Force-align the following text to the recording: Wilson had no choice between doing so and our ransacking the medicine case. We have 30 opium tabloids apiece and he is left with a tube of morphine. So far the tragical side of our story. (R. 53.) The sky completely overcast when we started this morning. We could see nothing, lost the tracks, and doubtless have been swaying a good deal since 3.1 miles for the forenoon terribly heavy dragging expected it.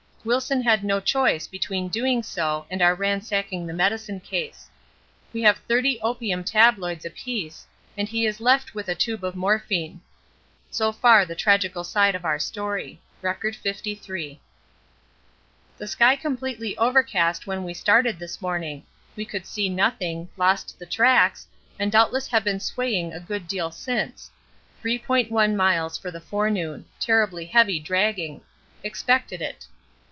Wilson 0.23 0.61
had 0.61 0.83
no 0.83 0.99
choice 0.99 1.47
between 1.47 1.87
doing 1.87 2.21
so 2.21 2.67
and 2.69 2.79
our 2.79 2.93
ransacking 2.93 3.65
the 3.65 3.73
medicine 3.73 4.19
case. 4.19 4.69
We 5.33 5.41
have 5.41 5.57
30 5.67 5.99
opium 6.01 6.43
tabloids 6.43 7.05
apiece 7.05 7.65
and 7.97 8.07
he 8.07 8.27
is 8.27 8.39
left 8.39 8.75
with 8.75 8.87
a 8.87 8.93
tube 8.93 9.23
of 9.23 9.35
morphine. 9.35 9.99
So 10.69 10.91
far 10.91 11.25
the 11.25 11.33
tragical 11.33 11.83
side 11.83 12.13
of 12.13 12.23
our 12.23 12.37
story. 12.37 13.01
(R. 13.23 13.33
53.) 13.33 14.39
The 15.79 15.87
sky 15.87 16.15
completely 16.17 16.77
overcast 16.77 17.47
when 17.47 17.63
we 17.63 17.73
started 17.73 18.19
this 18.19 18.43
morning. 18.43 18.85
We 19.15 19.25
could 19.25 19.47
see 19.47 19.69
nothing, 19.69 20.29
lost 20.37 20.77
the 20.77 20.85
tracks, 20.85 21.47
and 21.79 21.91
doubtless 21.91 22.27
have 22.27 22.43
been 22.43 22.59
swaying 22.59 23.11
a 23.11 23.19
good 23.19 23.47
deal 23.47 23.71
since 23.71 24.29
3.1 24.83 25.55
miles 25.55 25.97
for 25.97 26.11
the 26.11 26.21
forenoon 26.21 26.85
terribly 26.99 27.45
heavy 27.47 27.79
dragging 27.79 28.41
expected 28.83 29.41
it. 29.41 29.65